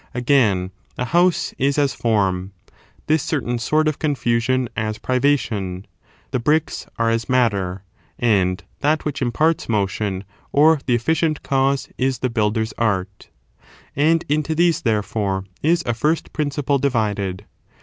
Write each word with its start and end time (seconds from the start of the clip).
Again^ 0.15 0.71
a 0.97 1.05
house 1.05 1.53
is 1.59 1.77
as 1.77 1.93
form, 1.93 2.53
this 3.05 3.21
certain 3.21 3.59
sort 3.59 3.87
of 3.87 3.99
confusion 3.99 4.65
^ 4.65 4.67
as 4.75 4.97
priv^Gon; 4.97 5.83
the 6.31 6.39
Ifricks 6.39 6.87
are 6.97 7.11
as 7.11 7.29
matter, 7.29 7.83
and 8.17 8.63
that 8.79 9.05
which 9.05 9.21
imparts 9.21 9.69
motion, 9.69 10.23
or 10.51 10.79
the 10.87 10.95
efficient 10.95 11.43
cause, 11.43 11.87
is 11.99 12.17
the 12.17 12.31
builder's 12.31 12.73
art. 12.79 13.29
And 13.95 14.25
into 14.27 14.55
these, 14.55 14.81
therefore, 14.81 15.45
is 15.61 15.83
a 15.85 15.93
first 15.93 16.33
principle 16.33 16.79
divided. 16.79 17.45